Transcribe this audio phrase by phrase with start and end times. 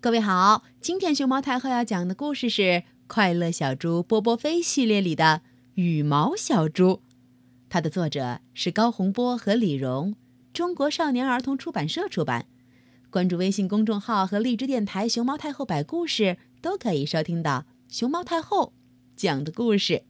[0.00, 2.62] 各位好，今天熊猫太后要讲的故事是
[3.08, 5.42] 《快乐小猪波波飞》系列里的
[5.74, 6.84] 《羽毛小猪》，
[7.68, 10.14] 它的作者是高洪波和李荣，
[10.52, 12.46] 中国少年儿童出版社出版。
[13.10, 18.72] 关注微信公众号和荔枝电台“熊猫太后摆故事”，都可以收听到熊猫太后
[19.16, 20.04] 讲的故事。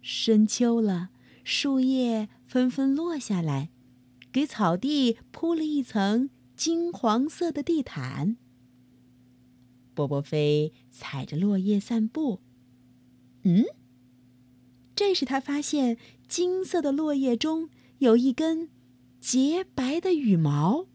[0.00, 1.11] 深秋了。
[1.44, 3.70] 树叶纷纷落下来，
[4.30, 8.36] 给草地铺了一层金黄色的地毯。
[9.94, 12.40] 波波飞踩着落叶散步。
[13.42, 13.64] 嗯，
[14.94, 15.98] 这时他发现
[16.28, 18.70] 金色的落叶中有一根
[19.20, 20.86] 洁白的羽毛。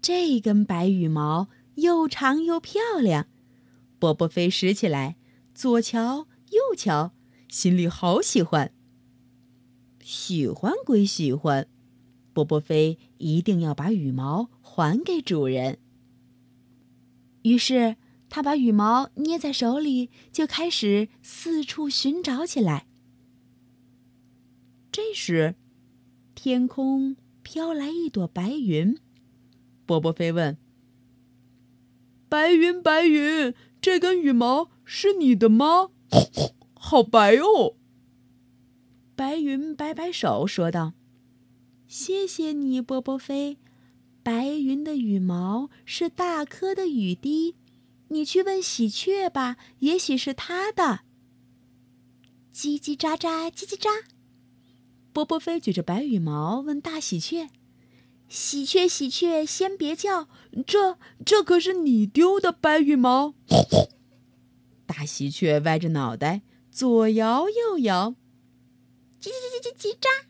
[0.00, 3.26] 这根白羽毛又长又漂亮，
[3.98, 5.16] 波波飞拾起来，
[5.54, 7.12] 左瞧右瞧。
[7.52, 8.72] 心里好喜欢。
[10.02, 11.68] 喜欢归喜欢，
[12.32, 15.78] 波波飞一定要把羽毛还给主人。
[17.42, 17.96] 于是
[18.30, 22.86] 他把羽毛捏在手里，就开始四处寻找起来。
[24.90, 25.54] 这时，
[26.34, 28.96] 天空飘来一朵白云。
[29.84, 30.56] 波波飞问
[32.30, 35.90] ：“白云，白云，这根羽毛是你的吗？”
[36.92, 37.76] 好白哦！
[39.16, 40.92] 白云摆摆手说道
[41.88, 43.56] ：“谢谢你，波波飞。
[44.22, 47.56] 白云的羽毛是大颗的雨滴，
[48.08, 51.00] 你去问喜鹊吧，也许是它的。”
[52.52, 53.88] 叽叽喳喳，叽叽喳。
[55.14, 57.48] 波波飞举着白羽毛问大喜鹊
[58.28, 60.28] ：“喜鹊，喜鹊，先别叫，
[60.66, 63.32] 这这可是你丢的白羽毛。
[64.84, 66.42] ”大喜鹊歪着脑袋。
[66.72, 68.14] 左摇右摇，
[69.20, 70.24] 叽叽叽叽叽叽喳，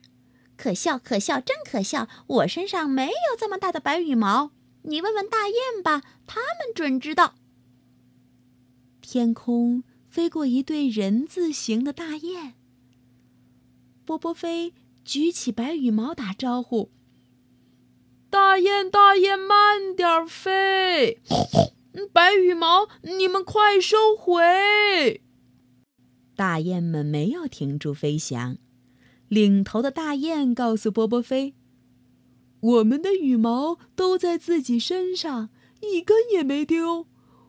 [0.56, 2.08] 可笑可笑真可笑！
[2.26, 4.50] 我身上没有这么大的白羽毛，
[4.82, 7.36] 你问问大雁吧，他们准知道。
[9.00, 12.54] 天空飞过一对人字形的大雁，
[14.04, 14.74] 波波飞
[15.04, 16.90] 举起白羽毛打招呼
[18.28, 21.20] ：“大雁大雁慢点飞，
[22.12, 25.21] 白羽毛你们快收回。”
[26.34, 28.56] 大雁们没有停住飞翔，
[29.28, 31.54] 领头的大雁告诉波波飞
[32.60, 35.50] ：“我们的羽毛都在自己身上，
[35.80, 37.06] 一根也没丢。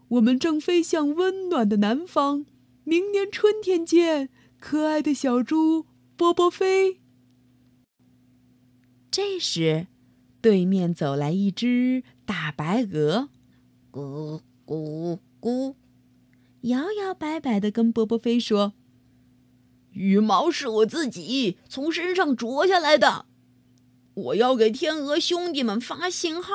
[0.09, 2.45] 我们正飞向温暖的南方，
[2.83, 4.29] 明年春天见，
[4.59, 6.99] 可爱的小猪波波飞。”
[9.09, 9.87] 这时，
[10.41, 13.29] 对面走来一只大白鹅，
[13.91, 15.75] 咕咕咕。
[16.63, 18.73] 摇摇摆摆的跟波波飞说
[19.91, 23.25] ：“羽毛是我自己从身上啄下来的，
[24.13, 26.53] 我要给天鹅兄弟们发信号，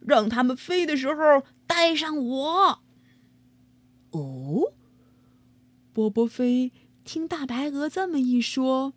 [0.00, 2.80] 让他们飞的时候带上我。”
[4.12, 4.72] 哦，
[5.92, 6.70] 波波飞
[7.02, 8.94] 听大白鹅这么一说，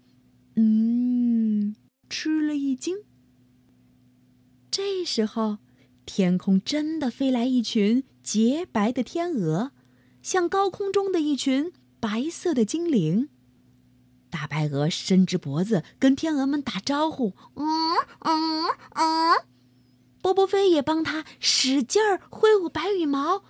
[0.55, 1.75] 嗯，
[2.07, 2.97] 吃了一惊。
[4.69, 5.57] 这时候，
[6.05, 9.71] 天空真的飞来一群洁白的天鹅。
[10.27, 11.71] 像高空中的一群
[12.01, 13.29] 白色的精灵，
[14.29, 19.45] 大白鹅伸直脖子跟天鹅们打招呼：“嗯嗯嗯。”
[20.21, 23.45] 波波飞也帮他使劲儿挥舞白羽毛，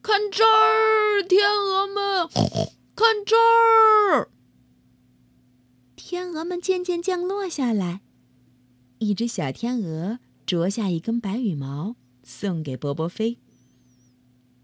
[0.00, 2.28] 看这儿，天鹅们，
[2.94, 4.30] 看这儿。
[5.96, 8.02] 天鹅们渐渐降落下来，
[8.98, 13.38] 一只小天鹅啄下一根白羽毛，送给波波飞。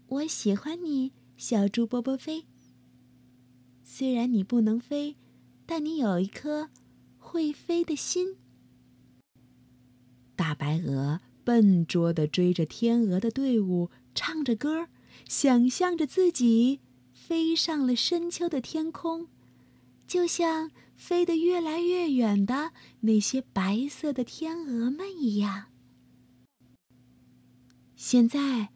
[0.09, 2.47] 我喜欢你，小猪波波飞。
[3.83, 5.17] 虽然你不能飞，
[5.67, 6.71] 但你有一颗
[7.19, 8.37] 会飞的心。
[10.35, 14.87] 大白鹅笨拙地追着天鹅的队伍，唱着歌，
[15.27, 16.79] 想象着自己
[17.11, 19.27] 飞上了深秋的天空，
[20.07, 22.71] 就像飞得越来越远的
[23.01, 25.65] 那些白色的天鹅们一样。
[27.95, 28.69] 现在。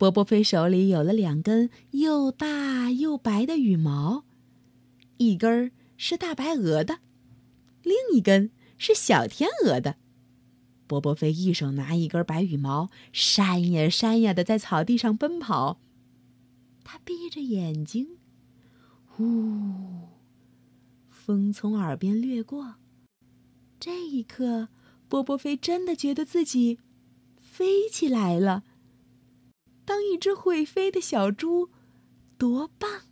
[0.00, 4.24] 波波飞手里有了两根又大又白的羽毛，
[5.18, 7.00] 一根是大白鹅的，
[7.82, 9.96] 另一根是小天鹅的。
[10.86, 15.82] 波波飞一手拿一根白羽毛，扇呀扇呀的在草地上奔跑。
[16.82, 18.16] 他闭着眼睛，
[19.04, 20.08] 呼，
[21.10, 22.76] 风从耳边掠过。
[23.78, 24.70] 这一刻，
[25.10, 26.78] 波波飞真的觉得自己
[27.38, 28.64] 飞起来了。
[29.90, 31.68] 当一只会飞的小猪，
[32.38, 33.09] 多棒！